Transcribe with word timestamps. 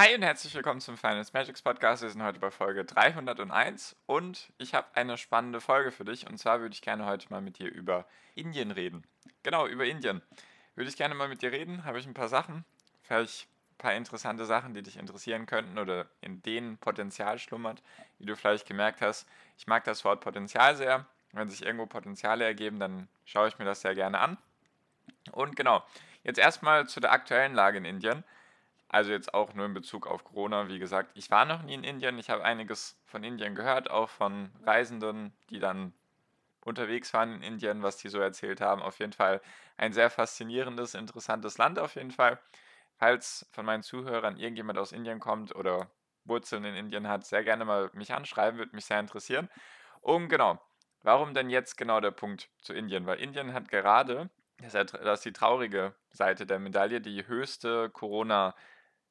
Hi 0.00 0.14
und 0.14 0.22
herzlich 0.22 0.54
willkommen 0.54 0.80
zum 0.80 0.96
Finance 0.96 1.30
Magics 1.34 1.60
Podcast. 1.60 2.02
Wir 2.02 2.08
sind 2.08 2.22
heute 2.22 2.40
bei 2.40 2.50
Folge 2.50 2.86
301 2.86 3.96
und 4.06 4.50
ich 4.56 4.72
habe 4.72 4.86
eine 4.94 5.18
spannende 5.18 5.60
Folge 5.60 5.92
für 5.92 6.06
dich. 6.06 6.26
Und 6.26 6.38
zwar 6.38 6.62
würde 6.62 6.72
ich 6.72 6.80
gerne 6.80 7.04
heute 7.04 7.28
mal 7.28 7.42
mit 7.42 7.58
dir 7.58 7.70
über 7.70 8.06
Indien 8.34 8.70
reden. 8.70 9.04
Genau, 9.42 9.66
über 9.66 9.84
Indien. 9.84 10.22
Würde 10.74 10.88
ich 10.88 10.96
gerne 10.96 11.14
mal 11.14 11.28
mit 11.28 11.42
dir 11.42 11.52
reden. 11.52 11.84
Habe 11.84 11.98
ich 11.98 12.06
ein 12.06 12.14
paar 12.14 12.30
Sachen, 12.30 12.64
vielleicht 13.02 13.46
ein 13.72 13.76
paar 13.76 13.92
interessante 13.92 14.46
Sachen, 14.46 14.72
die 14.72 14.82
dich 14.82 14.96
interessieren 14.96 15.44
könnten 15.44 15.76
oder 15.76 16.06
in 16.22 16.40
denen 16.40 16.78
Potenzial 16.78 17.38
schlummert, 17.38 17.82
wie 18.18 18.24
du 18.24 18.36
vielleicht 18.36 18.66
gemerkt 18.66 19.02
hast. 19.02 19.28
Ich 19.58 19.66
mag 19.66 19.84
das 19.84 20.02
Wort 20.06 20.22
Potenzial 20.22 20.76
sehr. 20.76 21.04
Wenn 21.32 21.50
sich 21.50 21.62
irgendwo 21.62 21.84
Potenziale 21.84 22.46
ergeben, 22.46 22.80
dann 22.80 23.06
schaue 23.26 23.48
ich 23.48 23.58
mir 23.58 23.66
das 23.66 23.82
sehr 23.82 23.94
gerne 23.94 24.18
an. 24.18 24.38
Und 25.32 25.56
genau, 25.56 25.84
jetzt 26.24 26.38
erstmal 26.38 26.88
zu 26.88 27.00
der 27.00 27.12
aktuellen 27.12 27.52
Lage 27.52 27.76
in 27.76 27.84
Indien. 27.84 28.24
Also 28.92 29.12
jetzt 29.12 29.34
auch 29.34 29.54
nur 29.54 29.66
in 29.66 29.72
Bezug 29.72 30.08
auf 30.08 30.24
Corona. 30.24 30.68
Wie 30.68 30.80
gesagt, 30.80 31.12
ich 31.14 31.30
war 31.30 31.44
noch 31.44 31.62
nie 31.62 31.74
in 31.74 31.84
Indien. 31.84 32.18
Ich 32.18 32.28
habe 32.28 32.44
einiges 32.44 33.00
von 33.04 33.22
Indien 33.22 33.54
gehört, 33.54 33.88
auch 33.88 34.08
von 34.10 34.50
Reisenden, 34.64 35.32
die 35.48 35.60
dann 35.60 35.92
unterwegs 36.64 37.14
waren 37.14 37.36
in 37.36 37.42
Indien, 37.42 37.84
was 37.84 37.98
die 37.98 38.08
so 38.08 38.18
erzählt 38.18 38.60
haben. 38.60 38.82
Auf 38.82 38.98
jeden 38.98 39.12
Fall 39.12 39.40
ein 39.76 39.92
sehr 39.92 40.10
faszinierendes, 40.10 40.94
interessantes 40.94 41.56
Land 41.56 41.78
auf 41.78 41.94
jeden 41.94 42.10
Fall. 42.10 42.40
Falls 42.98 43.48
von 43.52 43.64
meinen 43.64 43.84
Zuhörern 43.84 44.36
irgendjemand 44.36 44.76
aus 44.76 44.90
Indien 44.90 45.20
kommt 45.20 45.54
oder 45.54 45.88
Wurzeln 46.24 46.64
in 46.64 46.74
Indien 46.74 47.06
hat, 47.06 47.24
sehr 47.24 47.44
gerne 47.44 47.64
mal 47.64 47.90
mich 47.92 48.12
anschreiben, 48.12 48.58
würde 48.58 48.74
mich 48.74 48.86
sehr 48.86 48.98
interessieren. 48.98 49.48
Und 50.00 50.28
genau, 50.28 50.60
warum 51.02 51.32
denn 51.32 51.48
jetzt 51.48 51.76
genau 51.76 52.00
der 52.00 52.10
Punkt 52.10 52.50
zu 52.58 52.74
Indien? 52.74 53.06
Weil 53.06 53.20
Indien 53.20 53.54
hat 53.54 53.68
gerade, 53.68 54.30
das 54.58 54.74
ist 54.74 55.24
die 55.24 55.32
traurige 55.32 55.94
Seite 56.10 56.44
der 56.44 56.58
Medaille, 56.58 57.00
die 57.00 57.28
höchste 57.28 57.88
Corona- 57.88 58.52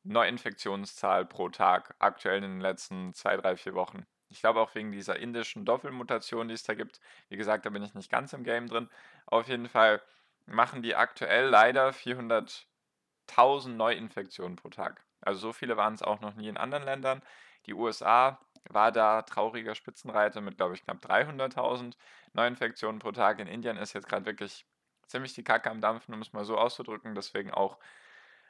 Neuinfektionszahl 0.09 1.25
pro 1.25 1.49
Tag 1.49 1.93
aktuell 1.99 2.37
in 2.37 2.43
den 2.43 2.61
letzten 2.61 3.13
zwei, 3.13 3.37
drei, 3.37 3.55
vier 3.55 3.75
Wochen. 3.75 4.07
Ich 4.29 4.41
glaube 4.41 4.59
auch 4.59 4.73
wegen 4.73 4.91
dieser 4.91 5.17
indischen 5.17 5.65
Doppelmutation, 5.65 6.47
die 6.47 6.55
es 6.55 6.63
da 6.63 6.73
gibt. 6.73 6.99
Wie 7.29 7.37
gesagt, 7.37 7.65
da 7.65 7.69
bin 7.69 7.83
ich 7.83 7.93
nicht 7.93 8.09
ganz 8.09 8.33
im 8.33 8.43
Game 8.43 8.67
drin. 8.67 8.89
Auf 9.27 9.47
jeden 9.47 9.69
Fall 9.69 10.01
machen 10.47 10.81
die 10.81 10.95
aktuell 10.95 11.47
leider 11.47 11.89
400.000 11.89 13.69
Neuinfektionen 13.69 14.55
pro 14.55 14.69
Tag. 14.69 15.03
Also 15.21 15.39
so 15.39 15.53
viele 15.53 15.77
waren 15.77 15.93
es 15.93 16.01
auch 16.01 16.21
noch 16.21 16.33
nie 16.33 16.47
in 16.47 16.57
anderen 16.57 16.85
Ländern. 16.85 17.21
Die 17.67 17.73
USA 17.75 18.39
war 18.67 18.91
da 18.91 19.21
trauriger 19.21 19.75
Spitzenreiter 19.75 20.41
mit, 20.41 20.57
glaube 20.57 20.73
ich, 20.73 20.83
knapp 20.83 21.05
300.000 21.05 21.95
Neuinfektionen 22.33 22.99
pro 22.99 23.11
Tag. 23.11 23.39
In 23.39 23.47
Indien 23.47 23.77
ist 23.77 23.93
jetzt 23.93 24.07
gerade 24.07 24.25
wirklich 24.25 24.65
ziemlich 25.05 25.33
die 25.33 25.43
Kacke 25.43 25.69
am 25.69 25.81
Dampfen, 25.81 26.13
um 26.15 26.21
es 26.21 26.33
mal 26.33 26.45
so 26.45 26.57
auszudrücken. 26.57 27.13
Deswegen 27.13 27.51
auch 27.51 27.77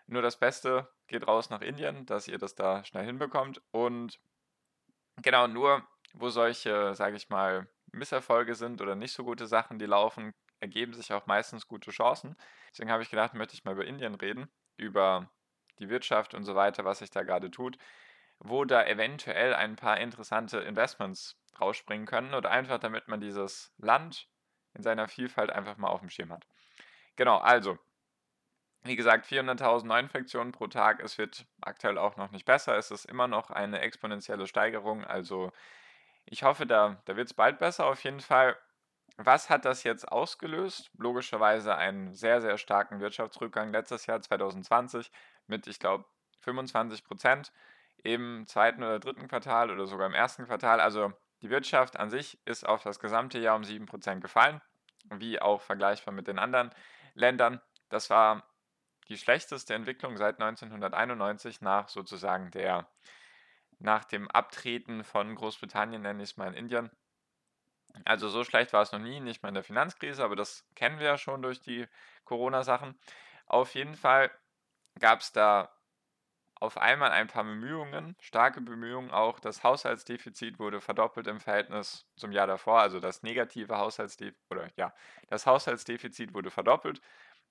nur 0.10 0.22
das 0.22 0.38
Beste 0.38 0.90
geht 1.08 1.28
raus 1.28 1.50
nach 1.50 1.62
Indien, 1.62 2.06
dass 2.06 2.28
ihr 2.28 2.38
das 2.38 2.56
da 2.56 2.84
schnell 2.84 3.06
hinbekommt. 3.06 3.62
Und 3.72 4.20
genau, 5.22 5.48
nur 5.48 5.88
wo 6.14 6.30
solche, 6.30 6.96
sage 6.96 7.16
ich 7.16 7.30
mal, 7.30 7.68
Misserfolge 7.92 8.56
sind 8.56 8.82
oder 8.82 8.96
nicht 8.96 9.14
so 9.14 9.24
gute 9.24 9.48
Sachen, 9.48 9.80
die 9.80 9.86
laufen, 9.86 10.34
ergeben 10.60 10.94
sich 10.94 11.14
auch 11.14 11.28
meistens 11.28 11.68
gute 11.68 11.92
Chancen. 11.92 12.36
Deswegen 12.72 12.92
habe 12.92 13.04
ich 13.04 13.10
gedacht, 13.10 13.34
möchte 13.34 13.54
ich 13.54 13.64
mal 13.66 13.74
über 13.74 13.86
Indien 13.86 14.16
reden, 14.16 14.50
über 14.78 15.30
die 15.80 15.90
Wirtschaft 15.90 16.34
und 16.34 16.44
so 16.44 16.56
weiter, 16.56 16.86
was 16.86 17.00
sich 17.00 17.12
da 17.12 17.24
gerade 17.24 17.52
tut, 17.52 17.78
wo 18.40 18.66
da 18.66 18.86
eventuell 18.86 19.54
ein 19.54 19.76
paar 19.76 20.00
interessante 20.00 20.60
Investments 20.60 21.38
rausspringen 21.60 22.06
können 22.06 22.34
oder 22.34 22.52
einfach 22.52 22.80
damit 22.80 23.08
man 23.08 23.22
dieses 23.22 23.74
Land 23.78 24.28
in 24.74 24.84
seiner 24.84 25.08
Vielfalt 25.08 25.52
einfach 25.52 25.78
mal 25.78 25.90
auf 25.90 26.00
dem 26.00 26.10
Schirm 26.10 26.32
hat. 26.32 26.48
Genau, 27.16 27.38
also 27.38 27.78
wie 28.84 28.96
gesagt, 28.96 29.26
400.000 29.26 29.86
Neuinfektionen 29.86 30.52
pro 30.52 30.68
Tag. 30.68 31.02
Es 31.02 31.18
wird 31.18 31.46
aktuell 31.62 31.98
auch 31.98 32.18
noch 32.18 32.32
nicht 32.32 32.46
besser. 32.46 32.78
Es 32.78 32.92
ist 32.92 33.06
immer 33.06 33.28
noch 33.28 33.50
eine 33.50 33.82
exponentielle 33.82 34.48
Steigerung. 34.48 35.04
Also 35.04 35.52
ich 36.26 36.44
hoffe, 36.44 36.66
da, 36.66 37.02
da 37.06 37.16
wird 37.16 37.28
es 37.28 37.34
bald 37.34 37.60
besser 37.60 37.86
auf 37.86 38.04
jeden 38.04 38.22
Fall. 38.22 38.58
Was 39.18 39.50
hat 39.50 39.66
das 39.66 39.84
jetzt 39.84 40.10
ausgelöst? 40.10 40.92
Logischerweise 40.98 41.76
einen 41.76 42.14
sehr, 42.14 42.40
sehr 42.42 42.58
starken 42.58 43.02
Wirtschaftsrückgang 43.02 43.72
letztes 43.72 44.06
Jahr 44.06 44.22
2020 44.22 45.12
mit, 45.48 45.68
ich 45.68 45.80
glaube, 45.80 46.06
25 46.42 47.04
Prozent 47.04 47.52
im 48.04 48.46
zweiten 48.48 48.82
oder 48.82 49.00
dritten 49.00 49.28
Quartal 49.28 49.72
oder 49.72 49.86
sogar 49.88 50.08
im 50.08 50.14
ersten 50.14 50.46
Quartal. 50.46 50.80
Also 50.80 51.12
die 51.42 51.50
Wirtschaft 51.50 52.00
an 52.00 52.10
sich 52.10 52.40
ist 52.46 52.66
auf 52.66 52.84
das 52.84 53.00
gesamte 53.00 53.40
Jahr 53.40 53.58
um 53.58 53.66
7 53.66 53.86
Prozent 53.88 54.22
gefallen, 54.22 54.62
wie 55.10 55.42
auch 55.42 55.62
vergleichbar 55.62 56.14
mit 56.14 56.28
den 56.28 56.40
anderen 56.40 56.70
Ländern. 57.14 57.62
Das 57.90 58.10
war 58.10 58.49
die 59.10 59.18
schlechteste 59.18 59.74
Entwicklung 59.74 60.18
seit 60.18 60.40
1991 60.40 61.62
nach 61.62 61.90
sozusagen 61.90 62.52
der, 62.52 62.88
nach 63.80 64.06
dem 64.06 64.30
Abtreten 64.30 65.04
von 65.04 65.36
Großbritannien, 65.36 66.02
nenne 66.02 66.24
ich 66.24 66.32
es 66.32 66.38
mal 66.38 66.48
in 66.48 66.54
Indien. 66.54 66.92
Also 68.06 68.30
so 68.30 68.44
schlecht 68.44 68.72
war 68.74 68.84
es 68.84 68.92
noch 68.92 69.00
nie, 69.00 69.20
nicht 69.20 69.42
mal 69.42 69.50
in 69.50 69.56
der 69.56 69.64
Finanzkrise, 69.64 70.24
aber 70.24 70.36
das 70.36 70.68
kennen 70.76 71.00
wir 71.00 71.08
ja 71.08 71.18
schon 71.18 71.42
durch 71.42 71.60
die 71.60 71.88
Corona-Sachen. 72.24 72.98
Auf 73.48 73.74
jeden 73.74 73.96
Fall 73.96 74.32
gab 75.00 75.22
es 75.22 75.32
da 75.32 75.74
auf 76.60 76.78
einmal 76.78 77.12
ein 77.12 77.28
paar 77.28 77.46
Bemühungen, 77.46 78.16
starke 78.20 78.62
Bemühungen 78.62 79.12
auch. 79.12 79.40
Das 79.40 79.64
Haushaltsdefizit 79.64 80.60
wurde 80.60 80.82
verdoppelt 80.82 81.28
im 81.28 81.40
Verhältnis 81.40 82.06
zum 82.16 82.32
Jahr 82.32 82.48
davor, 82.48 82.82
also 82.82 83.00
das 83.00 83.24
negative 83.24 83.78
Haushaltsdefizit 83.78 84.38
oder 84.50 84.68
ja, 84.76 84.94
das 85.30 85.46
Haushaltsdefizit 85.46 86.34
wurde 86.34 86.52
verdoppelt 86.52 87.02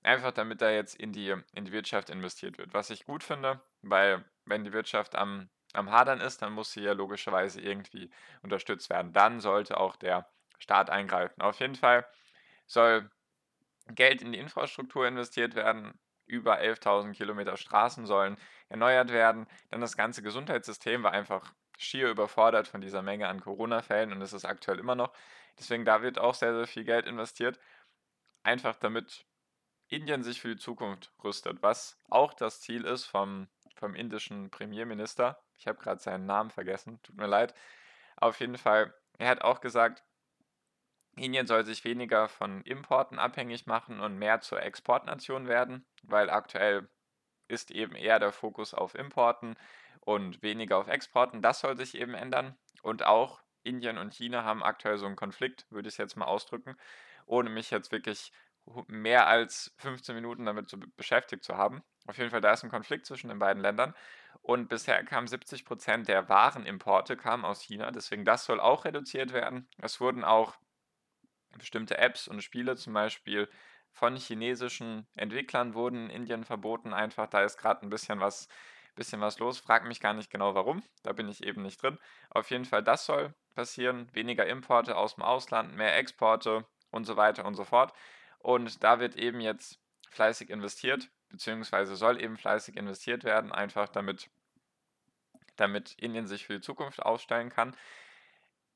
Einfach 0.01 0.31
damit 0.31 0.61
da 0.61 0.69
jetzt 0.71 0.95
in 0.95 1.11
die, 1.11 1.35
in 1.53 1.65
die 1.65 1.71
Wirtschaft 1.71 2.09
investiert 2.09 2.57
wird. 2.57 2.73
Was 2.73 2.89
ich 2.89 3.05
gut 3.05 3.23
finde, 3.23 3.61
weil 3.81 4.23
wenn 4.45 4.63
die 4.63 4.73
Wirtschaft 4.73 5.15
am, 5.15 5.49
am 5.73 5.91
Hadern 5.91 6.21
ist, 6.21 6.41
dann 6.41 6.53
muss 6.53 6.71
sie 6.71 6.81
ja 6.81 6.93
logischerweise 6.93 7.61
irgendwie 7.61 8.09
unterstützt 8.41 8.89
werden. 8.89 9.11
Dann 9.13 9.39
sollte 9.41 9.77
auch 9.77 9.95
der 9.97 10.29
Staat 10.57 10.89
eingreifen. 10.89 11.41
Auf 11.41 11.59
jeden 11.59 11.75
Fall 11.75 12.05
soll 12.65 13.09
Geld 13.87 14.21
in 14.21 14.31
die 14.31 14.39
Infrastruktur 14.39 15.07
investiert 15.07 15.55
werden. 15.55 15.99
Über 16.25 16.59
11.000 16.59 17.13
Kilometer 17.13 17.57
Straßen 17.57 18.05
sollen 18.05 18.37
erneuert 18.69 19.11
werden. 19.11 19.47
Dann 19.69 19.81
das 19.81 19.97
ganze 19.97 20.21
Gesundheitssystem 20.21 21.03
war 21.03 21.11
einfach 21.11 21.53
schier 21.77 22.09
überfordert 22.09 22.67
von 22.67 22.81
dieser 22.81 23.01
Menge 23.01 23.27
an 23.27 23.41
Corona-Fällen 23.41 24.11
und 24.11 24.21
es 24.21 24.33
ist 24.33 24.45
aktuell 24.45 24.79
immer 24.79 24.95
noch. 24.95 25.13
Deswegen 25.57 25.85
da 25.85 26.01
wird 26.01 26.19
auch 26.19 26.35
sehr, 26.35 26.53
sehr 26.53 26.67
viel 26.67 26.83
Geld 26.83 27.07
investiert. 27.07 27.59
Einfach 28.43 28.75
damit 28.75 29.25
Indien 29.89 30.23
sich 30.23 30.39
für 30.39 30.49
die 30.49 30.61
Zukunft 30.61 31.11
rüstet, 31.23 31.61
was 31.61 31.99
auch 32.09 32.33
das 32.33 32.61
Ziel 32.61 32.85
ist 32.85 33.05
vom, 33.05 33.47
vom 33.75 33.95
indischen 33.95 34.51
Premierminister. 34.51 35.41
Ich 35.57 35.67
habe 35.67 35.79
gerade 35.79 35.99
seinen 35.99 36.25
Namen 36.25 36.51
vergessen, 36.51 37.01
tut 37.03 37.17
mir 37.17 37.27
leid. 37.27 37.53
Auf 38.15 38.39
jeden 38.39 38.57
Fall, 38.57 38.93
er 39.17 39.29
hat 39.29 39.41
auch 39.41 39.61
gesagt, 39.61 40.03
Indien 41.15 41.47
soll 41.47 41.65
sich 41.65 41.83
weniger 41.83 42.29
von 42.29 42.61
Importen 42.61 43.19
abhängig 43.19 43.65
machen 43.65 43.99
und 43.99 44.17
mehr 44.17 44.41
zur 44.41 44.61
Exportnation 44.61 45.47
werden, 45.47 45.85
weil 46.03 46.29
aktuell 46.29 46.87
ist 47.47 47.71
eben 47.71 47.95
eher 47.95 48.19
der 48.19 48.31
Fokus 48.31 48.73
auf 48.73 48.95
Importen 48.95 49.55
und 50.01 50.41
weniger 50.43 50.77
auf 50.77 50.87
Exporten. 50.87 51.41
Das 51.41 51.59
soll 51.59 51.75
sich 51.75 51.95
eben 51.95 52.13
ändern. 52.13 52.57
Und 52.83 53.05
auch 53.05 53.41
Indien 53.63 53.97
und 53.97 54.13
China 54.13 54.43
haben 54.43 54.63
aktuell 54.63 54.97
so 54.97 55.07
einen 55.07 55.15
Konflikt, 55.15 55.65
würde 55.71 55.89
ich 55.89 55.95
es 55.95 55.97
jetzt 55.97 56.15
mal 56.15 56.25
ausdrücken, 56.25 56.77
ohne 57.25 57.49
mich 57.49 57.71
jetzt 57.71 57.91
wirklich 57.91 58.31
mehr 58.87 59.27
als 59.27 59.73
15 59.77 60.15
Minuten 60.15 60.45
damit 60.45 60.69
zu, 60.69 60.79
beschäftigt 60.79 61.43
zu 61.43 61.57
haben. 61.57 61.83
Auf 62.07 62.17
jeden 62.17 62.31
Fall, 62.31 62.41
da 62.41 62.51
ist 62.51 62.63
ein 62.63 62.69
Konflikt 62.69 63.05
zwischen 63.05 63.29
den 63.29 63.39
beiden 63.39 63.61
Ländern. 63.61 63.93
Und 64.41 64.69
bisher 64.69 65.03
kamen 65.03 65.27
70 65.27 65.65
Prozent 65.65 66.07
der 66.07 66.29
Warenimporte 66.29 67.17
kamen 67.17 67.45
aus 67.45 67.61
China. 67.61 67.91
Deswegen, 67.91 68.25
das 68.25 68.45
soll 68.45 68.59
auch 68.59 68.85
reduziert 68.85 69.33
werden. 69.33 69.67
Es 69.77 69.99
wurden 69.99 70.23
auch 70.23 70.57
bestimmte 71.57 71.97
Apps 71.97 72.27
und 72.27 72.43
Spiele 72.43 72.75
zum 72.75 72.93
Beispiel 72.93 73.49
von 73.91 74.15
chinesischen 74.15 75.07
Entwicklern 75.15 75.73
wurden 75.73 76.09
in 76.09 76.21
Indien 76.21 76.45
verboten. 76.45 76.93
Einfach, 76.93 77.27
da 77.27 77.43
ist 77.43 77.57
gerade 77.57 77.85
ein 77.85 77.89
bisschen 77.89 78.19
was, 78.19 78.47
bisschen 78.95 79.21
was 79.21 79.39
los. 79.39 79.59
Frag 79.59 79.85
mich 79.85 79.99
gar 79.99 80.13
nicht 80.13 80.29
genau 80.29 80.55
warum. 80.55 80.83
Da 81.03 81.11
bin 81.13 81.27
ich 81.27 81.43
eben 81.43 81.63
nicht 81.63 81.81
drin. 81.81 81.97
Auf 82.29 82.49
jeden 82.51 82.65
Fall, 82.65 82.83
das 82.83 83.05
soll 83.05 83.33
passieren. 83.55 84.07
Weniger 84.13 84.45
Importe 84.45 84.95
aus 84.95 85.15
dem 85.15 85.23
Ausland, 85.23 85.75
mehr 85.75 85.97
Exporte 85.97 86.65
und 86.91 87.05
so 87.05 87.17
weiter 87.17 87.45
und 87.45 87.55
so 87.55 87.65
fort. 87.65 87.93
Und 88.39 88.83
da 88.83 88.99
wird 88.99 89.15
eben 89.15 89.41
jetzt 89.41 89.79
fleißig 90.09 90.49
investiert, 90.49 91.09
beziehungsweise 91.29 91.95
soll 91.95 92.21
eben 92.21 92.37
fleißig 92.37 92.75
investiert 92.75 93.23
werden, 93.23 93.51
einfach 93.51 93.87
damit 93.87 94.29
damit 95.59 95.93
Indien 95.93 96.27
sich 96.27 96.45
für 96.45 96.53
die 96.53 96.61
Zukunft 96.61 97.01
aufstellen 97.01 97.49
kann. 97.49 97.75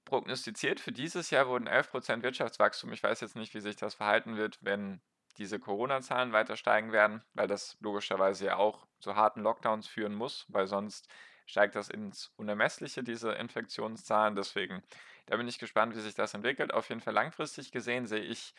Prognostiziert 0.05 0.79
für 0.79 0.91
dieses 0.91 1.29
Jahr 1.29 1.47
wurden 1.47 1.67
11% 1.67 2.23
Wirtschaftswachstum. 2.23 2.91
Ich 2.91 3.01
weiß 3.01 3.21
jetzt 3.21 3.35
nicht, 3.35 3.53
wie 3.53 3.61
sich 3.61 3.75
das 3.75 3.95
verhalten 3.95 4.37
wird, 4.37 4.59
wenn 4.61 5.01
diese 5.37 5.59
Corona-Zahlen 5.59 6.33
weiter 6.33 6.57
steigen 6.57 6.91
werden, 6.91 7.23
weil 7.33 7.47
das 7.47 7.77
logischerweise 7.79 8.45
ja 8.45 8.57
auch 8.57 8.85
zu 8.99 9.15
harten 9.15 9.41
Lockdowns 9.41 9.87
führen 9.87 10.13
muss, 10.13 10.45
weil 10.49 10.67
sonst 10.67 11.07
steigt 11.45 11.75
das 11.75 11.89
ins 11.89 12.31
Unermessliche, 12.35 13.03
diese 13.03 13.31
Infektionszahlen. 13.31 14.35
Deswegen, 14.35 14.83
da 15.25 15.37
bin 15.37 15.47
ich 15.47 15.59
gespannt, 15.59 15.95
wie 15.95 16.01
sich 16.01 16.15
das 16.15 16.33
entwickelt. 16.33 16.73
Auf 16.73 16.89
jeden 16.89 17.01
Fall 17.01 17.13
langfristig 17.13 17.71
gesehen 17.71 18.05
sehe 18.05 18.21
ich 18.21 18.53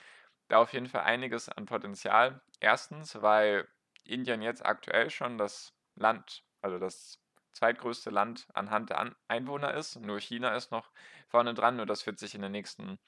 da 0.49 0.59
auf 0.59 0.73
jeden 0.73 0.89
Fall 0.89 1.03
einiges 1.03 1.49
an 1.49 1.67
Potenzial. 1.67 2.41
Erstens, 2.61 3.21
weil 3.23 3.69
Indien 4.05 4.43
jetzt 4.43 4.65
aktuell 4.65 5.11
schon 5.11 5.39
das 5.39 5.73
Land, 5.95 6.45
also 6.61 6.79
das 6.79 7.21
zweitgrößte 7.53 8.11
Land 8.11 8.47
anhand 8.53 8.91
der 8.91 9.15
Einwohner 9.29 9.75
ist. 9.75 9.97
Nur 10.01 10.21
China 10.21 10.55
ist 10.55 10.71
noch 10.71 10.91
vorne 11.29 11.55
dran, 11.55 11.77
nur 11.77 11.87
das 11.87 12.05
wird 12.07 12.19
sich 12.19 12.35
in 12.35 12.43
den 12.43 12.53
nächsten, 12.53 12.99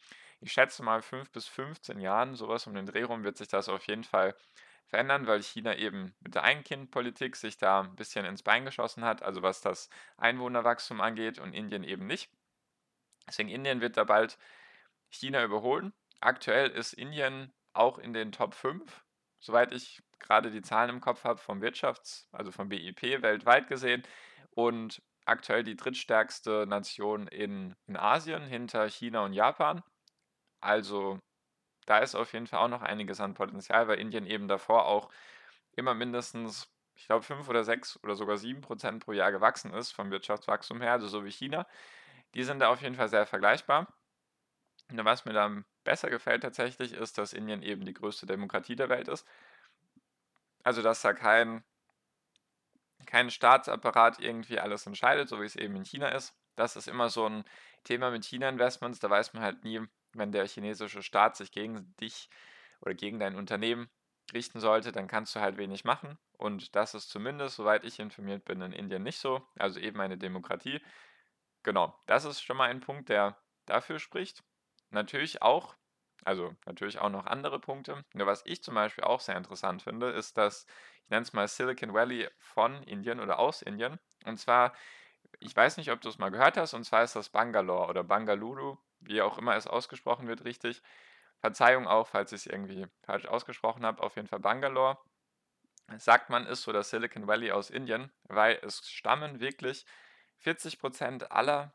ich 0.40 0.52
schätze 0.52 0.82
mal, 0.82 1.02
5 1.02 1.30
bis 1.30 1.46
15 1.48 2.00
Jahren, 2.00 2.34
sowas 2.36 2.66
um 2.66 2.74
den 2.74 2.86
Dreh 2.86 3.02
rum, 3.02 3.24
wird 3.24 3.36
sich 3.36 3.48
das 3.48 3.68
auf 3.68 3.86
jeden 3.86 4.04
Fall 4.04 4.34
verändern, 4.86 5.26
weil 5.26 5.42
China 5.42 5.74
eben 5.76 6.14
mit 6.20 6.36
der 6.36 6.44
Ein-Kind-Politik 6.44 7.36
sich 7.36 7.56
da 7.58 7.80
ein 7.80 7.96
bisschen 7.96 8.24
ins 8.24 8.44
Bein 8.44 8.64
geschossen 8.64 9.04
hat, 9.04 9.22
also 9.22 9.42
was 9.42 9.60
das 9.60 9.90
Einwohnerwachstum 10.16 11.00
angeht 11.00 11.38
und 11.40 11.52
Indien 11.52 11.82
eben 11.82 12.06
nicht. 12.06 12.30
Deswegen 13.26 13.48
Indien 13.48 13.80
wird 13.80 13.96
da 13.96 14.04
bald 14.04 14.38
China 15.10 15.42
überholen. 15.42 15.92
Aktuell 16.20 16.70
ist 16.70 16.92
Indien 16.92 17.52
auch 17.72 17.98
in 17.98 18.12
den 18.12 18.32
Top 18.32 18.54
5, 18.54 19.04
soweit 19.40 19.72
ich 19.72 20.02
gerade 20.18 20.50
die 20.50 20.62
Zahlen 20.62 20.90
im 20.90 21.00
Kopf 21.00 21.24
habe, 21.24 21.38
vom 21.38 21.60
Wirtschafts-, 21.60 22.26
also 22.32 22.50
vom 22.52 22.68
BIP 22.68 23.22
weltweit 23.22 23.68
gesehen 23.68 24.02
und 24.50 25.02
aktuell 25.26 25.64
die 25.64 25.76
drittstärkste 25.76 26.66
Nation 26.66 27.26
in, 27.28 27.74
in 27.86 27.96
Asien 27.96 28.42
hinter 28.42 28.88
China 28.88 29.24
und 29.24 29.32
Japan. 29.32 29.82
Also 30.60 31.20
da 31.86 31.98
ist 31.98 32.14
auf 32.14 32.32
jeden 32.32 32.46
Fall 32.46 32.60
auch 32.60 32.69
noch 32.69 32.82
einiges 32.82 33.20
an 33.20 33.34
Potenzial, 33.34 33.88
weil 33.88 33.98
Indien 34.00 34.26
eben 34.26 34.48
davor 34.48 34.86
auch 34.86 35.10
immer 35.72 35.94
mindestens, 35.94 36.69
ich 36.96 37.06
glaube, 37.06 37.22
5 37.22 37.48
oder 37.48 37.64
6 37.64 38.02
oder 38.02 38.14
sogar 38.16 38.38
7 38.38 38.60
Prozent 38.62 39.04
pro 39.04 39.12
Jahr 39.12 39.32
gewachsen 39.32 39.72
ist 39.74 39.92
vom 39.92 40.10
Wirtschaftswachstum 40.10 40.80
her, 40.80 40.92
also 40.92 41.08
so 41.08 41.24
wie 41.24 41.30
China. 41.30 41.66
Die 42.34 42.44
sind 42.44 42.60
da 42.60 42.69
auf 42.69 42.82
jeden 42.82 42.96
Fall 42.96 43.08
sehr 43.08 43.26
vergleichbar. 43.26 43.92
Und 44.90 45.04
was 45.04 45.24
mir 45.24 45.32
dann 45.32 45.64
besser 45.86 46.10
gefällt 46.10 46.42
tatsächlich, 46.42 46.92
ist, 46.92 47.16
dass 47.16 47.32
Indien 47.32 47.62
eben 47.62 47.86
die 47.86 47.94
größte 47.94 48.26
Demokratie 48.26 48.76
der 48.76 48.90
Welt 48.90 49.08
ist. 49.08 49.26
Also, 50.62 50.82
dass 50.82 51.00
da 51.00 51.14
kein, 51.14 51.64
kein 53.06 53.30
Staatsapparat 53.30 54.20
irgendwie 54.20 54.58
alles 54.60 54.84
entscheidet, 54.86 55.28
so 55.28 55.40
wie 55.40 55.46
es 55.46 55.56
eben 55.56 55.76
in 55.76 55.84
China 55.84 56.08
ist. 56.08 56.34
Das 56.56 56.76
ist 56.76 56.88
immer 56.88 57.08
so 57.08 57.26
ein 57.28 57.44
Thema 57.84 58.10
mit 58.10 58.24
China-Investments. 58.24 58.98
Da 58.98 59.08
weiß 59.08 59.32
man 59.32 59.42
halt 59.44 59.64
nie, 59.64 59.80
wenn 60.12 60.32
der 60.32 60.46
chinesische 60.48 61.02
Staat 61.02 61.36
sich 61.36 61.52
gegen 61.52 61.94
dich 62.00 62.28
oder 62.80 62.94
gegen 62.94 63.20
dein 63.20 63.36
Unternehmen 63.36 63.88
richten 64.32 64.58
sollte, 64.58 64.90
dann 64.90 65.06
kannst 65.06 65.36
du 65.36 65.40
halt 65.40 65.56
wenig 65.56 65.84
machen. 65.84 66.18
Und 66.36 66.74
das 66.74 66.94
ist 66.94 67.10
zumindest, 67.10 67.56
soweit 67.56 67.84
ich 67.84 68.00
informiert 68.00 68.44
bin, 68.44 68.60
in 68.60 68.72
Indien 68.72 69.04
nicht 69.04 69.18
so. 69.18 69.46
Also 69.56 69.78
eben 69.78 70.00
eine 70.00 70.18
Demokratie. 70.18 70.80
Genau, 71.62 71.96
das 72.06 72.24
ist 72.24 72.40
schon 72.42 72.56
mal 72.56 72.70
ein 72.70 72.80
Punkt, 72.80 73.08
der 73.08 73.36
dafür 73.66 74.00
spricht. 74.00 74.42
Natürlich 74.90 75.42
auch, 75.42 75.76
also 76.24 76.54
natürlich 76.64 76.98
auch 76.98 77.10
noch 77.10 77.26
andere 77.26 77.60
Punkte. 77.60 78.04
Nur 78.14 78.26
was 78.26 78.42
ich 78.46 78.62
zum 78.62 78.74
Beispiel 78.74 79.04
auch 79.04 79.20
sehr 79.20 79.36
interessant 79.36 79.82
finde, 79.82 80.10
ist 80.10 80.36
das, 80.38 80.66
ich 81.04 81.10
nenne 81.10 81.22
es 81.22 81.32
mal 81.32 81.48
Silicon 81.48 81.92
Valley 81.94 82.28
von 82.38 82.82
Indien 82.84 83.20
oder 83.20 83.38
aus 83.38 83.62
Indien. 83.62 83.98
Und 84.24 84.38
zwar, 84.38 84.72
ich 85.40 85.54
weiß 85.54 85.76
nicht, 85.76 85.90
ob 85.92 86.00
du 86.00 86.08
es 86.08 86.18
mal 86.18 86.30
gehört 86.30 86.56
hast, 86.56 86.74
und 86.74 86.84
zwar 86.84 87.04
ist 87.04 87.16
das 87.16 87.30
Bangalore 87.30 87.88
oder 87.88 88.04
Bangalore 88.04 88.78
wie 89.00 89.22
auch 89.22 89.38
immer 89.38 89.56
es 89.56 89.66
ausgesprochen 89.66 90.28
wird, 90.28 90.44
richtig. 90.44 90.82
Verzeihung 91.40 91.86
auch, 91.86 92.08
falls 92.08 92.32
ich 92.32 92.40
es 92.40 92.46
irgendwie 92.46 92.86
falsch 93.02 93.26
ausgesprochen 93.26 93.84
habe, 93.84 94.02
auf 94.02 94.16
jeden 94.16 94.28
Fall 94.28 94.40
Bangalore. 94.40 94.98
Sagt 95.98 96.30
man, 96.30 96.46
ist 96.46 96.62
so 96.62 96.72
das 96.72 96.90
Silicon 96.90 97.26
Valley 97.28 97.52
aus 97.52 97.70
Indien, 97.70 98.10
weil 98.24 98.58
es 98.62 98.88
stammen 98.88 99.40
wirklich 99.40 99.86
40% 100.38 101.30
aller 101.30 101.74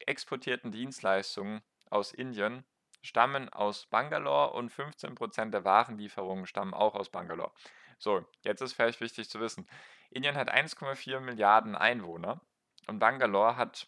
exportierten 0.00 0.72
Dienstleistungen 0.72 1.62
aus 1.90 2.12
Indien 2.12 2.64
stammen 3.02 3.48
aus 3.50 3.86
Bangalore 3.86 4.52
und 4.54 4.72
15% 4.72 5.50
der 5.50 5.64
Warenlieferungen 5.64 6.46
stammen 6.46 6.74
auch 6.74 6.94
aus 6.94 7.10
Bangalore. 7.10 7.52
So, 7.98 8.24
jetzt 8.42 8.60
ist 8.60 8.72
vielleicht 8.72 9.00
wichtig 9.00 9.28
zu 9.28 9.40
wissen. 9.40 9.66
Indien 10.10 10.36
hat 10.36 10.52
1,4 10.52 11.20
Milliarden 11.20 11.74
Einwohner 11.74 12.40
und 12.86 12.98
Bangalore 12.98 13.56
hat 13.56 13.86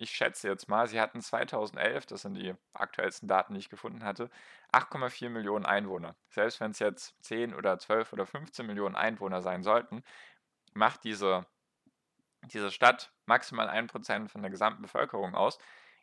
ich 0.00 0.12
schätze 0.12 0.48
jetzt 0.48 0.68
mal, 0.68 0.86
sie 0.86 0.98
hatten 0.98 1.20
2011, 1.20 2.06
das 2.06 2.22
sind 2.22 2.34
die 2.34 2.54
aktuellsten 2.72 3.28
Daten, 3.28 3.52
die 3.52 3.60
ich 3.60 3.68
gefunden 3.68 4.02
hatte, 4.02 4.30
8,4 4.72 5.28
Millionen 5.28 5.66
Einwohner. 5.66 6.16
Selbst 6.30 6.58
wenn 6.60 6.70
es 6.70 6.78
jetzt 6.78 7.22
10 7.22 7.54
oder 7.54 7.78
12 7.78 8.14
oder 8.14 8.24
15 8.24 8.66
Millionen 8.66 8.96
Einwohner 8.96 9.42
sein 9.42 9.62
sollten, 9.62 10.02
macht 10.72 11.04
diese, 11.04 11.46
diese 12.44 12.70
Stadt 12.70 13.12
maximal 13.26 13.68
1% 13.68 14.28
von 14.28 14.40
der 14.40 14.50
gesamten 14.50 14.82
Bevölkerung 14.82 15.34
aus, 15.34 15.58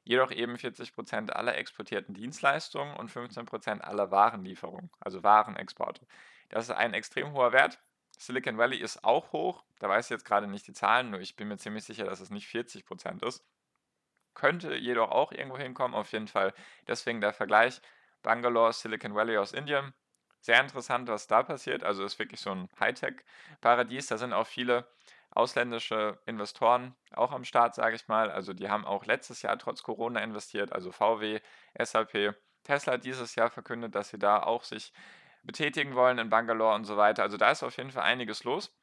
jedoch 0.08 0.32
eben 0.32 0.56
40% 0.56 1.32
aller 1.32 1.58
exportierten 1.58 2.14
Dienstleistungen 2.14 2.96
und 2.96 3.12
15% 3.12 3.82
aller 3.82 4.12
Warenlieferungen, 4.12 4.90
also 5.00 5.24
Warenexporte. 5.24 6.06
Das 6.50 6.66
ist 6.66 6.76
ein 6.76 6.94
extrem 6.94 7.34
hoher 7.34 7.52
Wert. 7.52 7.80
Silicon 8.18 8.58
Valley 8.58 8.78
ist 8.78 9.04
auch 9.04 9.32
hoch, 9.32 9.64
da 9.80 9.90
weiß 9.90 10.06
ich 10.06 10.10
jetzt 10.10 10.26
gerade 10.26 10.48
nicht 10.48 10.68
die 10.68 10.74
Zahlen, 10.74 11.12
nur 11.12 11.20
ich 11.20 11.36
bin 11.36 11.48
mir 11.50 11.58
ziemlich 11.58 11.84
sicher, 11.84 12.06
dass 12.06 12.20
es 12.20 12.32
nicht 12.32 12.48
40% 12.48 13.26
ist 13.26 13.46
könnte 14.38 14.76
jedoch 14.76 15.10
auch 15.10 15.32
irgendwo 15.32 15.58
hinkommen, 15.58 15.96
auf 15.96 16.12
jeden 16.12 16.28
Fall. 16.28 16.54
Deswegen 16.88 17.20
der 17.22 17.34
Vergleich 17.34 17.82
Bangalore, 18.22 18.72
Silicon 18.72 19.16
Valley 19.16 19.38
aus 19.38 19.52
Indien. 19.52 19.94
Sehr 20.42 20.62
interessant, 20.62 21.10
was 21.10 21.28
da 21.28 21.44
passiert. 21.44 21.84
Also 21.84 22.06
ist 22.06 22.20
wirklich 22.20 22.40
so 22.40 22.52
ein 22.52 22.70
Hightech-Paradies. 22.80 24.08
Da 24.08 24.18
sind 24.18 24.34
auch 24.34 24.46
viele 24.46 24.88
ausländische 25.38 26.20
Investoren 26.26 26.96
auch 27.14 27.32
am 27.32 27.46
Start, 27.46 27.76
sage 27.76 27.96
ich 27.96 28.08
mal. 28.08 28.32
Also 28.32 28.54
die 28.54 28.70
haben 28.70 28.86
auch 28.86 29.06
letztes 29.06 29.44
Jahr 29.44 29.58
trotz 29.60 29.84
Corona 29.84 30.22
investiert, 30.22 30.74
also 30.74 30.92
VW, 30.92 31.40
SAP. 31.80 32.36
Tesla 32.64 32.98
dieses 32.98 33.36
Jahr 33.36 33.50
verkündet, 33.50 33.96
dass 33.96 34.10
sie 34.10 34.20
da 34.20 34.42
auch 34.42 34.64
sich 34.64 34.92
betätigen 35.44 35.96
wollen 35.96 36.18
in 36.18 36.30
Bangalore 36.30 36.76
und 36.76 36.86
so 36.86 36.98
weiter. 36.98 37.24
Also 37.24 37.38
da 37.38 37.52
ist 37.52 37.64
auf 37.64 37.78
jeden 37.78 37.92
Fall 37.92 38.04
einiges 38.04 38.44
los. 38.44 38.76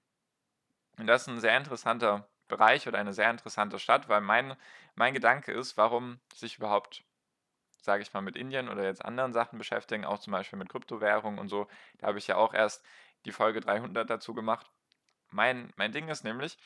Und 0.96 1.08
das 1.08 1.22
ist 1.22 1.28
ein 1.28 1.40
sehr 1.40 1.56
interessanter 1.56 2.28
Bereich 2.46 2.86
oder 2.86 2.98
eine 2.98 3.12
sehr 3.12 3.30
interessante 3.30 3.78
Stadt, 3.78 4.08
weil 4.08 4.20
mein, 4.20 4.56
mein 4.94 5.12
Gedanke 5.12 5.52
ist, 5.52 5.76
warum 5.76 6.20
sich 6.32 6.58
überhaupt, 6.58 7.04
sage 7.82 8.02
ich 8.02 8.12
mal, 8.12 8.20
mit 8.20 8.37
Indien 8.37 8.68
oder 8.68 8.84
jetzt 8.84 9.04
anderen 9.04 9.32
Sachen 9.32 9.58
beschäftigen, 9.58 10.04
auch 10.04 10.20
zum 10.20 10.32
Beispiel 10.32 10.58
mit 10.58 10.68
Kryptowährungen 10.68 11.40
und 11.40 11.49
so. 11.49 11.66
Da 11.99 12.06
habe 12.06 12.18
ich 12.18 12.28
ja 12.28 12.37
auch 12.37 12.54
erst 12.54 12.84
die 13.25 13.32
Folge 13.32 13.61
300 13.61 14.08
dazu 14.08 14.34
gemacht. 14.34 14.70
Mein, 15.35 15.73
mein 15.75 15.91
Ding 15.91 16.09
ist 16.09 16.23
nämlich, 16.23 16.57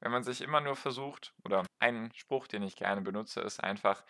wenn 0.00 0.10
man 0.10 0.24
sich 0.24 0.40
immer 0.40 0.60
nur 0.60 0.74
versucht, 0.74 1.32
oder 1.44 1.64
ein 1.78 2.10
Spruch, 2.12 2.48
den 2.48 2.64
ich 2.64 2.74
gerne 2.74 3.00
benutze, 3.00 3.40
ist 3.40 3.62
einfach, 3.62 4.04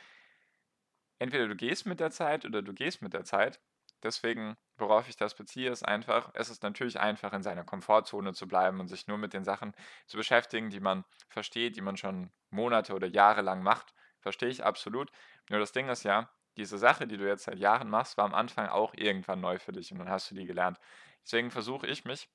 entweder 1.19 1.47
du 1.47 1.55
gehst 1.55 1.85
mit 1.85 2.01
der 2.01 2.11
Zeit 2.11 2.47
oder 2.47 2.63
du 2.63 2.73
gehst 2.73 3.03
mit 3.03 3.13
der 3.13 3.25
Zeit. 3.25 3.61
Deswegen, 4.03 4.57
worauf 4.79 5.07
ich 5.09 5.17
das 5.17 5.35
beziehe, 5.35 5.71
ist 5.71 5.87
einfach, 5.87 6.31
es 6.33 6.49
ist 6.49 6.63
natürlich 6.63 6.99
einfach, 6.99 7.35
in 7.35 7.43
seiner 7.43 7.65
Komfortzone 7.65 8.33
zu 8.33 8.49
bleiben 8.49 8.81
und 8.81 8.89
sich 8.89 9.07
nur 9.07 9.19
mit 9.19 9.35
den 9.35 9.45
Sachen 9.45 9.75
zu 10.07 10.17
beschäftigen, 10.17 10.71
die 10.71 10.81
man 10.81 11.05
versteht, 11.29 11.77
die 11.77 11.83
man 11.83 11.99
schon 11.99 12.31
Monate 12.49 12.95
oder 12.95 13.07
Jahre 13.07 13.43
lang 13.43 13.63
macht. 13.63 13.95
Verstehe 14.21 14.49
ich 14.49 14.65
absolut. 14.65 15.11
Nur 15.51 15.61
das 15.61 15.73
Ding 15.73 15.91
ist 15.91 16.05
ja, 16.05 16.31
diese 16.57 16.79
Sache, 16.79 17.07
die 17.07 17.19
du 17.19 17.29
jetzt 17.29 17.45
seit 17.45 17.59
Jahren 17.59 17.91
machst, 17.91 18.17
war 18.17 18.25
am 18.25 18.35
Anfang 18.35 18.69
auch 18.69 18.95
irgendwann 18.95 19.43
neu 19.43 19.59
für 19.59 19.73
dich 19.73 19.93
und 19.93 19.99
dann 19.99 20.09
hast 20.09 20.31
du 20.31 20.35
die 20.35 20.47
gelernt. 20.47 20.79
Deswegen 21.23 21.51
versuche 21.51 21.87
ich 21.87 22.07
mich 22.07 22.31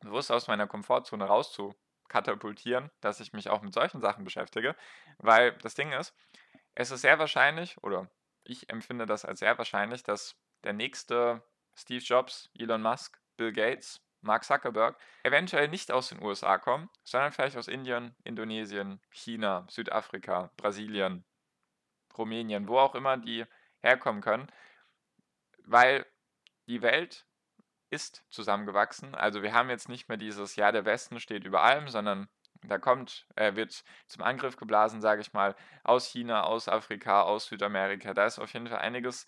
bewusst 0.00 0.30
aus 0.30 0.48
meiner 0.48 0.66
Komfortzone 0.66 1.24
rauszukatapultieren, 1.24 2.90
dass 3.00 3.20
ich 3.20 3.32
mich 3.32 3.48
auch 3.48 3.62
mit 3.62 3.74
solchen 3.74 4.00
Sachen 4.00 4.24
beschäftige, 4.24 4.76
weil 5.18 5.52
das 5.58 5.74
Ding 5.74 5.92
ist, 5.92 6.14
es 6.74 6.90
ist 6.90 7.00
sehr 7.00 7.18
wahrscheinlich, 7.18 7.82
oder 7.82 8.10
ich 8.44 8.68
empfinde 8.70 9.06
das 9.06 9.24
als 9.24 9.40
sehr 9.40 9.56
wahrscheinlich, 9.58 10.02
dass 10.02 10.36
der 10.64 10.72
nächste 10.72 11.42
Steve 11.74 12.02
Jobs, 12.02 12.50
Elon 12.58 12.82
Musk, 12.82 13.20
Bill 13.36 13.52
Gates, 13.52 14.00
Mark 14.20 14.44
Zuckerberg 14.44 14.98
eventuell 15.22 15.68
nicht 15.68 15.90
aus 15.92 16.08
den 16.08 16.22
USA 16.22 16.58
kommen, 16.58 16.90
sondern 17.04 17.32
vielleicht 17.32 17.56
aus 17.56 17.68
Indien, 17.68 18.14
Indonesien, 18.24 19.00
China, 19.10 19.66
Südafrika, 19.70 20.50
Brasilien, 20.56 21.24
Rumänien, 22.16 22.68
wo 22.68 22.78
auch 22.78 22.94
immer 22.94 23.16
die 23.16 23.44
herkommen 23.82 24.22
können, 24.22 24.50
weil 25.64 26.06
die 26.66 26.82
Welt 26.82 27.26
ist 27.90 28.24
zusammengewachsen. 28.30 29.14
Also 29.14 29.42
wir 29.42 29.52
haben 29.52 29.70
jetzt 29.70 29.88
nicht 29.88 30.08
mehr 30.08 30.18
dieses 30.18 30.56
Ja, 30.56 30.72
der 30.72 30.84
Westen 30.84 31.20
steht 31.20 31.44
über 31.44 31.62
allem, 31.62 31.88
sondern 31.88 32.28
da 32.62 32.78
kommt, 32.78 33.26
äh, 33.36 33.54
wird 33.54 33.84
zum 34.08 34.22
Angriff 34.22 34.56
geblasen, 34.56 35.00
sage 35.00 35.20
ich 35.20 35.32
mal, 35.32 35.54
aus 35.84 36.06
China, 36.06 36.42
aus 36.42 36.68
Afrika, 36.68 37.22
aus 37.22 37.46
Südamerika. 37.46 38.14
Da 38.14 38.26
ist 38.26 38.38
auf 38.38 38.52
jeden 38.52 38.66
Fall 38.66 38.78
einiges 38.78 39.26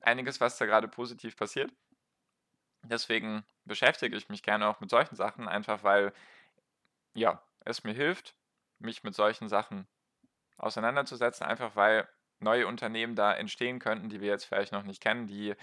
einiges, 0.00 0.40
was 0.40 0.56
da 0.58 0.66
gerade 0.66 0.88
positiv 0.88 1.36
passiert. 1.36 1.72
Deswegen 2.82 3.44
beschäftige 3.64 4.16
ich 4.16 4.28
mich 4.28 4.42
gerne 4.42 4.66
auch 4.66 4.80
mit 4.80 4.90
solchen 4.90 5.14
Sachen, 5.16 5.48
einfach 5.48 5.82
weil 5.82 6.12
ja, 7.14 7.42
es 7.60 7.84
mir 7.84 7.92
hilft, 7.92 8.34
mich 8.78 9.02
mit 9.02 9.14
solchen 9.14 9.48
Sachen 9.48 9.86
auseinanderzusetzen, 10.56 11.46
einfach 11.46 11.76
weil 11.76 12.08
neue 12.38 12.66
Unternehmen 12.66 13.16
da 13.16 13.34
entstehen 13.34 13.78
könnten, 13.78 14.08
die 14.08 14.20
wir 14.20 14.28
jetzt 14.28 14.44
vielleicht 14.44 14.72
noch 14.72 14.84
nicht 14.84 15.02
kennen, 15.02 15.26
die 15.26 15.54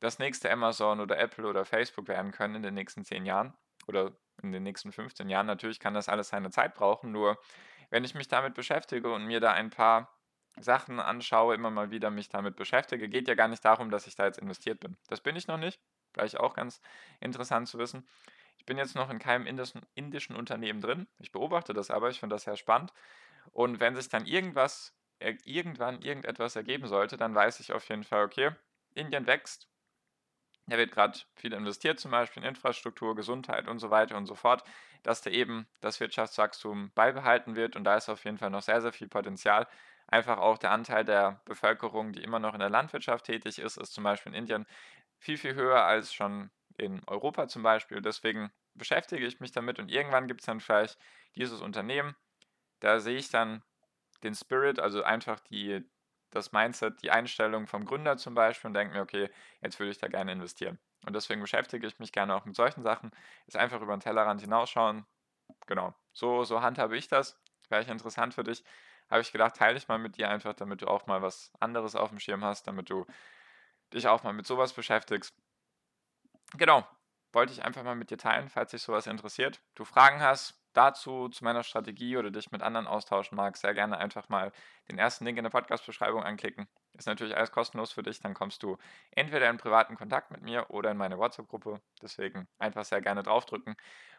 das 0.00 0.18
nächste 0.18 0.50
Amazon 0.50 1.00
oder 1.00 1.18
Apple 1.18 1.46
oder 1.46 1.64
Facebook 1.64 2.08
werden 2.08 2.32
können 2.32 2.56
in 2.56 2.62
den 2.62 2.74
nächsten 2.74 3.04
zehn 3.04 3.26
Jahren 3.26 3.54
oder 3.86 4.12
in 4.42 4.52
den 4.52 4.62
nächsten 4.62 4.92
15 4.92 5.28
Jahren. 5.28 5.46
Natürlich 5.46 5.78
kann 5.78 5.94
das 5.94 6.08
alles 6.08 6.28
seine 6.28 6.50
Zeit 6.50 6.74
brauchen, 6.74 7.12
nur 7.12 7.38
wenn 7.90 8.04
ich 8.04 8.14
mich 8.14 8.28
damit 8.28 8.54
beschäftige 8.54 9.12
und 9.12 9.26
mir 9.26 9.40
da 9.40 9.52
ein 9.52 9.70
paar 9.70 10.16
Sachen 10.58 11.00
anschaue, 11.00 11.54
immer 11.54 11.70
mal 11.70 11.90
wieder 11.90 12.10
mich 12.10 12.28
damit 12.28 12.56
beschäftige, 12.56 13.08
geht 13.08 13.28
ja 13.28 13.34
gar 13.34 13.48
nicht 13.48 13.64
darum, 13.64 13.90
dass 13.90 14.06
ich 14.06 14.14
da 14.14 14.26
jetzt 14.26 14.38
investiert 14.38 14.80
bin. 14.80 14.96
Das 15.08 15.20
bin 15.20 15.36
ich 15.36 15.46
noch 15.46 15.58
nicht. 15.58 15.80
Vielleicht 16.12 16.38
auch 16.38 16.54
ganz 16.54 16.80
interessant 17.20 17.68
zu 17.68 17.78
wissen. 17.78 18.06
Ich 18.58 18.66
bin 18.66 18.78
jetzt 18.78 18.94
noch 18.94 19.10
in 19.10 19.18
keinem 19.18 19.46
indischen, 19.46 19.82
indischen 19.94 20.36
Unternehmen 20.36 20.80
drin. 20.80 21.06
Ich 21.18 21.32
beobachte 21.32 21.72
das 21.72 21.90
aber, 21.90 22.10
ich 22.10 22.20
finde 22.20 22.34
das 22.34 22.44
sehr 22.44 22.56
spannend. 22.56 22.92
Und 23.52 23.80
wenn 23.80 23.96
sich 23.96 24.08
dann 24.08 24.26
irgendwas, 24.26 24.94
irgendwann 25.18 26.02
irgendetwas 26.02 26.56
ergeben 26.56 26.86
sollte, 26.86 27.16
dann 27.16 27.34
weiß 27.34 27.60
ich 27.60 27.72
auf 27.72 27.88
jeden 27.88 28.04
Fall, 28.04 28.24
okay, 28.24 28.50
Indien 28.94 29.26
wächst. 29.26 29.68
Da 30.70 30.78
wird 30.78 30.92
gerade 30.92 31.18
viel 31.34 31.52
investiert, 31.52 31.98
zum 32.00 32.12
Beispiel 32.12 32.42
in 32.42 32.48
Infrastruktur, 32.48 33.16
Gesundheit 33.16 33.66
und 33.68 33.80
so 33.80 33.90
weiter 33.90 34.16
und 34.16 34.26
so 34.26 34.34
fort, 34.36 34.62
dass 35.02 35.20
da 35.20 35.30
eben 35.30 35.66
das 35.80 35.98
Wirtschaftswachstum 36.00 36.92
beibehalten 36.94 37.56
wird. 37.56 37.74
Und 37.76 37.84
da 37.84 37.96
ist 37.96 38.08
auf 38.08 38.24
jeden 38.24 38.38
Fall 38.38 38.50
noch 38.50 38.62
sehr, 38.62 38.80
sehr 38.80 38.92
viel 38.92 39.08
Potenzial. 39.08 39.66
Einfach 40.06 40.38
auch 40.38 40.58
der 40.58 40.70
Anteil 40.70 41.04
der 41.04 41.40
Bevölkerung, 41.44 42.12
die 42.12 42.22
immer 42.22 42.38
noch 42.38 42.54
in 42.54 42.60
der 42.60 42.70
Landwirtschaft 42.70 43.26
tätig 43.26 43.58
ist, 43.58 43.76
ist 43.78 43.92
zum 43.92 44.04
Beispiel 44.04 44.32
in 44.32 44.38
Indien 44.38 44.66
viel, 45.18 45.38
viel 45.38 45.54
höher 45.54 45.84
als 45.84 46.12
schon 46.14 46.50
in 46.78 47.02
Europa 47.06 47.48
zum 47.48 47.62
Beispiel. 47.62 48.00
Deswegen 48.00 48.52
beschäftige 48.74 49.26
ich 49.26 49.40
mich 49.40 49.52
damit 49.52 49.78
und 49.78 49.90
irgendwann 49.90 50.28
gibt 50.28 50.40
es 50.40 50.46
dann 50.46 50.60
vielleicht 50.60 50.98
dieses 51.36 51.60
Unternehmen. 51.60 52.16
Da 52.80 53.00
sehe 53.00 53.18
ich 53.18 53.30
dann 53.30 53.62
den 54.22 54.34
Spirit, 54.34 54.80
also 54.80 55.02
einfach 55.02 55.40
die, 55.40 55.84
das 56.30 56.52
Mindset, 56.52 57.02
die 57.02 57.10
Einstellung 57.10 57.66
vom 57.66 57.84
Gründer 57.84 58.16
zum 58.16 58.34
Beispiel 58.34 58.68
und 58.68 58.74
denke 58.74 58.94
mir, 58.94 59.02
okay, 59.02 59.30
jetzt 59.60 59.78
würde 59.78 59.90
ich 59.90 59.98
da 59.98 60.08
gerne 60.08 60.32
investieren. 60.32 60.78
Und 61.06 61.14
deswegen 61.14 61.40
beschäftige 61.40 61.86
ich 61.86 61.98
mich 61.98 62.12
gerne 62.12 62.34
auch 62.34 62.44
mit 62.44 62.56
solchen 62.56 62.82
Sachen. 62.82 63.10
Ist 63.46 63.56
einfach 63.56 63.80
über 63.80 63.96
den 63.96 64.00
Tellerrand 64.00 64.40
hinausschauen. 64.40 65.06
Genau, 65.66 65.94
so, 66.12 66.44
so 66.44 66.62
handhabe 66.62 66.96
ich 66.96 67.08
das. 67.08 67.40
Wäre 67.68 67.82
ich 67.82 67.88
interessant 67.88 68.34
für 68.34 68.44
dich. 68.44 68.64
Habe 69.10 69.22
ich 69.22 69.32
gedacht, 69.32 69.56
teile 69.56 69.76
ich 69.76 69.88
mal 69.88 69.98
mit 69.98 70.16
dir 70.16 70.28
einfach, 70.28 70.54
damit 70.54 70.82
du 70.82 70.86
auch 70.86 71.06
mal 71.06 71.22
was 71.22 71.52
anderes 71.58 71.96
auf 71.96 72.10
dem 72.10 72.20
Schirm 72.20 72.44
hast, 72.44 72.66
damit 72.66 72.90
du 72.90 73.06
dich 73.92 74.06
auch 74.06 74.22
mal 74.22 74.32
mit 74.32 74.46
sowas 74.46 74.72
beschäftigst. 74.72 75.34
Genau, 76.54 76.86
wollte 77.32 77.52
ich 77.52 77.64
einfach 77.64 77.82
mal 77.82 77.96
mit 77.96 78.10
dir 78.10 78.18
teilen, 78.18 78.48
falls 78.48 78.72
dich 78.72 78.82
sowas 78.82 79.06
interessiert. 79.06 79.60
Du 79.74 79.84
Fragen 79.84 80.20
hast 80.20 80.59
dazu, 80.72 81.28
zu 81.28 81.44
meiner 81.44 81.62
Strategie 81.62 82.16
oder 82.16 82.30
dich 82.30 82.50
mit 82.50 82.62
anderen 82.62 82.86
austauschen 82.86 83.36
magst, 83.36 83.62
sehr 83.62 83.74
gerne 83.74 83.98
einfach 83.98 84.28
mal 84.28 84.52
den 84.88 84.98
ersten 84.98 85.24
Link 85.24 85.38
in 85.38 85.44
der 85.44 85.50
Podcast-Beschreibung 85.50 86.22
anklicken. 86.22 86.68
Ist 86.94 87.06
natürlich 87.06 87.36
alles 87.36 87.52
kostenlos 87.52 87.92
für 87.92 88.02
dich, 88.02 88.20
dann 88.20 88.34
kommst 88.34 88.62
du 88.62 88.76
entweder 89.12 89.48
in 89.50 89.56
privaten 89.56 89.96
Kontakt 89.96 90.30
mit 90.30 90.42
mir 90.42 90.70
oder 90.70 90.90
in 90.90 90.96
meine 90.96 91.18
WhatsApp-Gruppe. 91.18 91.80
Deswegen 92.02 92.48
einfach 92.58 92.84
sehr 92.84 93.00
gerne 93.00 93.22
draufdrücken. 93.22 93.76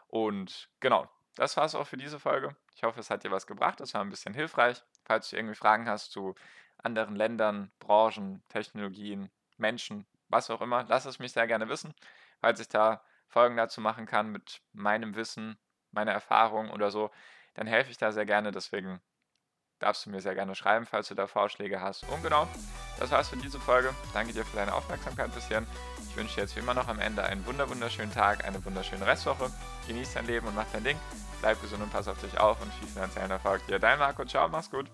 Und 0.08 0.70
genau, 0.80 1.10
das 1.36 1.56
war 1.58 1.66
es 1.66 1.76
auch 1.76 1.88
für 1.88 1.98
diese 1.98 2.20
Folge. 2.20 2.56
Ich 2.76 2.84
hoffe, 2.84 3.00
es 3.00 3.10
hat 3.10 3.24
dir 3.24 3.32
was 3.32 3.48
gebracht. 3.48 3.80
Es 3.82 3.94
war 3.94 4.02
ein 4.02 4.10
bisschen 4.10 4.34
hilfreich. 4.34 4.84
Falls 5.06 5.30
du 5.30 5.38
irgendwie 5.38 5.56
Fragen 5.56 5.88
hast 5.88 6.12
zu 6.12 6.36
anderen 6.78 7.16
Ländern, 7.16 7.72
Branchen, 7.80 8.44
Technologien, 8.50 9.30
Menschen, 9.58 10.06
was 10.28 10.50
auch 10.50 10.62
immer, 10.62 10.86
lass 10.88 11.06
es 11.06 11.20
mich 11.20 11.32
sehr 11.32 11.48
gerne 11.48 11.70
wissen, 11.70 11.94
falls 12.40 12.60
ich 12.60 12.70
da 12.70 13.04
Folgen 13.28 13.56
dazu 13.56 13.80
machen 13.80 14.06
kann 14.06 14.30
mit 14.30 14.62
meinem 14.74 15.16
Wissen, 15.16 15.58
meiner 15.92 16.12
Erfahrung 16.12 16.70
oder 16.72 16.92
so, 16.92 17.12
dann 17.54 17.68
helfe 17.68 17.92
ich 17.92 17.98
da 17.98 18.12
sehr 18.12 18.26
gerne. 18.26 18.52
Deswegen 18.52 19.02
darfst 19.80 20.06
du 20.06 20.10
mir 20.10 20.22
sehr 20.22 20.36
gerne 20.36 20.56
schreiben, 20.56 20.86
falls 20.86 21.08
du 21.08 21.16
da 21.16 21.28
Vorschläge 21.28 21.82
hast. 21.82 22.04
Und 22.10 22.24
genau, 22.24 22.48
das 23.00 23.12
war's 23.12 23.30
für 23.30 23.38
diese 23.38 23.60
Folge. 23.60 23.94
Danke 24.14 24.34
dir 24.34 24.46
für 24.46 24.58
deine 24.58 24.74
Aufmerksamkeit 24.74 25.34
bisher. 25.34 25.64
Ich 26.10 26.16
wünsche 26.16 26.36
dir 26.36 26.42
jetzt 26.42 26.56
wie 26.56 26.60
immer 26.60 26.74
noch 26.74 26.88
am 26.88 27.00
Ende 27.00 27.24
einen 27.24 27.46
wunder 27.46 27.70
wunderschönen 27.70 28.12
Tag, 28.12 28.46
eine 28.46 28.64
wunderschöne 28.64 29.06
Restwoche. 29.06 29.52
Genieß 29.88 30.14
dein 30.14 30.28
Leben 30.28 30.48
und 30.48 30.56
mach 30.56 30.68
dein 30.72 30.84
Ding. 30.84 31.00
Bleib 31.42 31.60
gesund 31.62 31.82
und 31.82 31.92
pass 31.92 32.08
auf 32.08 32.20
dich 32.22 32.38
auf 32.38 32.62
und 32.62 32.72
viel 32.76 32.88
finanziellen 32.88 33.32
Erfolg 33.32 33.66
dir. 33.68 33.80
Dein 33.80 33.98
Marco, 33.98 34.24
ciao, 34.26 34.48
mach's 34.48 34.70
gut. 34.70 34.92